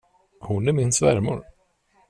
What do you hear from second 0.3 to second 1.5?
Hon är min svärmor.